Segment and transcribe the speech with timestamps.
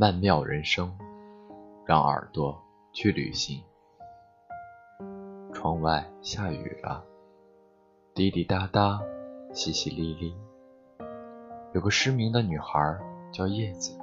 [0.00, 0.96] 曼妙人生，
[1.84, 2.56] 让耳朵
[2.92, 3.60] 去旅行。
[5.52, 7.02] 窗外下雨了，
[8.14, 9.00] 滴滴答答，
[9.52, 10.32] 淅淅沥沥。
[11.74, 12.96] 有个失明的女孩
[13.32, 13.98] 叫叶子，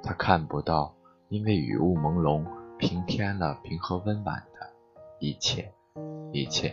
[0.00, 0.94] 她看不到
[1.28, 2.44] 因为雨雾朦胧，
[2.78, 4.70] 平添了平和温婉的
[5.18, 5.74] 一切，
[6.30, 6.72] 一切。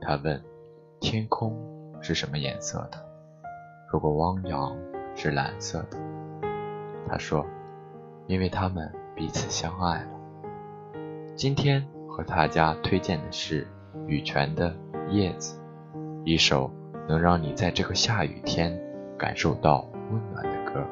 [0.00, 0.42] 她问：
[0.98, 1.56] 天空
[2.00, 2.98] 是什么颜色的？
[3.92, 4.76] 如果汪洋
[5.14, 6.01] 是蓝色的，
[7.12, 7.46] 他说
[8.26, 10.08] ：“因为他们彼此相爱了。”
[11.36, 13.68] 今天和大家推荐的是
[14.06, 14.74] 羽泉的
[15.10, 15.60] 《叶子》，
[16.24, 16.70] 一首
[17.06, 18.80] 能让你在这个下雨天
[19.18, 20.82] 感受到温暖的歌。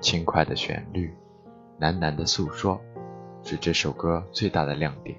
[0.00, 1.12] 轻快的旋律，
[1.80, 2.80] 喃喃的诉说，
[3.42, 5.18] 是这首歌最大的亮点。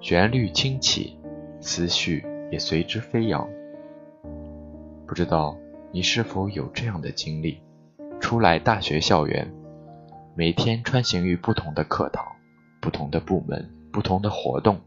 [0.00, 1.20] 旋律轻起，
[1.60, 3.46] 思绪也随之飞扬。
[5.06, 5.54] 不知道
[5.90, 7.62] 你是否有这样的经历：
[8.22, 9.52] 出来大学校园，
[10.34, 12.24] 每天穿行于不同的课堂、
[12.80, 14.80] 不同的部门、不同的活动，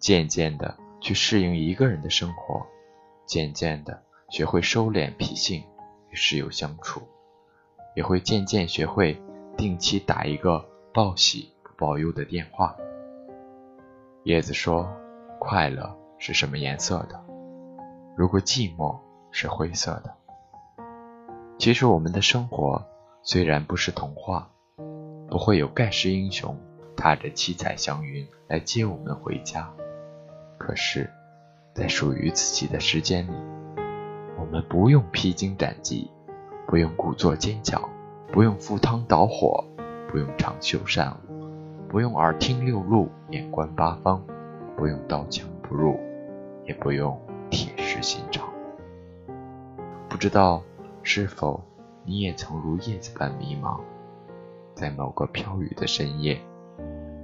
[0.00, 2.66] 渐渐的去适应一个人的生活，
[3.26, 5.62] 渐渐的学会收敛脾性
[6.10, 7.02] 与室友相处，
[7.94, 9.20] 也会渐渐学会
[9.56, 12.74] 定期打一个报喜不报忧的电话。
[14.24, 14.90] 叶子说
[15.38, 17.22] ：“快乐是什么颜色的？
[18.16, 18.98] 如果寂寞。”
[19.32, 20.16] 是灰色的。
[21.58, 22.84] 其实我们的生活
[23.22, 24.48] 虽然不是童话，
[25.28, 26.56] 不会有盖世英雄
[26.96, 29.68] 踏着七彩祥云来接我们回家，
[30.58, 31.10] 可是，
[31.74, 33.32] 在属于自己的时间里，
[34.38, 36.10] 我们不用披荆斩棘，
[36.66, 37.82] 不用故作坚强，
[38.30, 39.64] 不用赴汤蹈火，
[40.10, 44.22] 不用长袖善舞，不用耳听六路，眼观八方，
[44.76, 45.98] 不用刀枪不入，
[46.66, 47.18] 也不用
[47.50, 48.46] 铁石心肠。
[50.08, 50.62] 不知道
[51.08, 51.62] 是否
[52.04, 53.80] 你也曾如叶子般迷茫，
[54.74, 56.36] 在某个飘雨的深夜，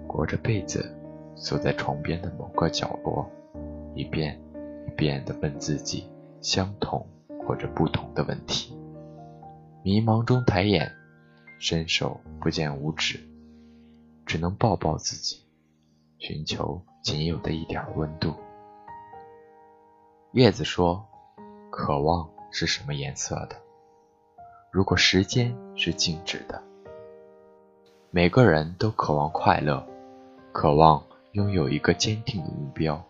[0.07, 0.97] 裹着被子，
[1.35, 3.29] 缩在床边的某个角落，
[3.97, 4.41] 一遍
[4.87, 6.09] 一遍地问自己
[6.41, 7.05] 相同
[7.45, 8.73] 或者不同的问题。
[9.83, 10.89] 迷茫中抬眼，
[11.59, 13.19] 伸手不见五指，
[14.25, 15.43] 只能抱抱自己，
[16.19, 18.33] 寻求仅有的一点温度。
[20.35, 21.05] 叶子说
[21.69, 23.57] ：“渴望。”是什么颜色的？
[24.73, 26.63] 如果时间是静止的，
[28.11, 29.87] 每个人都渴望快乐，
[30.51, 33.05] 渴望拥有一个坚定的目标，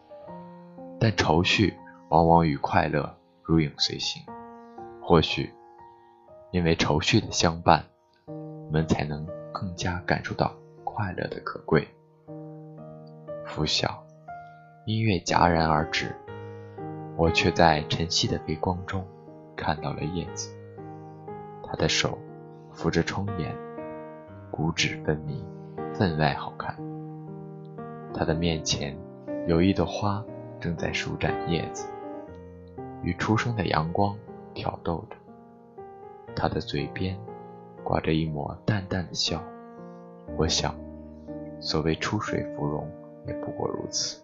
[0.98, 1.72] 但愁绪
[2.08, 3.14] 往往与快乐
[3.44, 4.20] 如影随形。
[5.00, 5.54] 或许，
[6.50, 7.84] 因为愁绪的相伴，
[8.26, 10.52] 我们才能更加感受到
[10.82, 11.86] 快乐的可贵。
[13.46, 14.04] 拂晓，
[14.84, 16.12] 音乐戛然而止，
[17.16, 19.06] 我却在晨曦的微光中。
[19.54, 20.50] 看到了叶子，
[21.72, 22.18] 他的手
[22.70, 23.50] 扶着窗沿，
[24.50, 25.42] 骨指分明，
[25.94, 26.76] 分外好看。
[28.12, 28.94] 他的面前
[29.48, 30.22] 有一朵花
[30.60, 31.88] 正在舒展叶子，
[33.02, 34.14] 与初升的阳光
[34.52, 35.16] 挑逗着。
[36.36, 37.18] 他的嘴边
[37.82, 39.42] 挂着一抹淡淡的笑。
[40.36, 40.74] 我想，
[41.58, 42.86] 所谓出水芙蓉，
[43.26, 44.22] 也不过如此。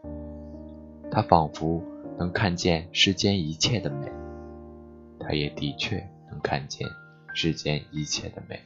[1.10, 1.82] 他仿佛
[2.18, 4.12] 能看见世间一切的美。
[5.18, 5.96] 他也的确
[6.30, 6.86] 能看见
[7.34, 8.60] 世间一切的美。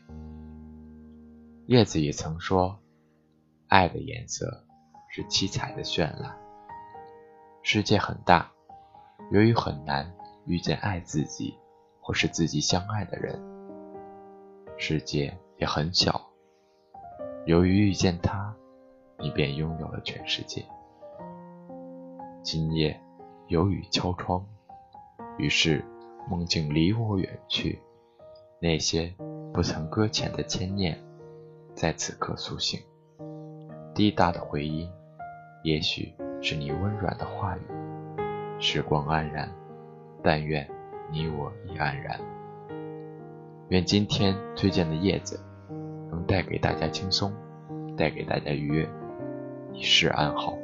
[1.67, 2.79] 叶子也曾说
[3.69, 4.65] ：“爱的颜色
[5.11, 6.37] 是七彩的绚烂。”
[7.63, 8.51] 世界很大，
[9.31, 10.15] 由于很难
[10.47, 11.55] 遇见爱自己
[12.01, 13.39] 或是自己相爱的人；
[14.77, 16.31] 世界也很小，
[17.47, 18.55] 由于遇见他，
[19.19, 20.65] 你便拥有了全世界。
[22.43, 23.01] 今夜
[23.49, 24.47] 有雨敲窗，
[25.39, 25.85] 于是。
[26.31, 27.83] 梦境离我远去，
[28.63, 29.13] 那些
[29.53, 30.97] 不曾搁浅的牵念，
[31.75, 32.79] 在此刻苏醒。
[33.93, 34.89] 滴答的回音，
[35.65, 37.61] 也许是你温软的话语。
[38.61, 39.53] 时光安然，
[40.23, 40.65] 但愿
[41.11, 42.21] 你我亦安然。
[43.71, 45.41] 愿今天推荐的叶子，
[46.09, 47.33] 能带给大家轻松，
[47.97, 48.89] 带给大家愉悦。
[49.73, 50.57] 一世安好。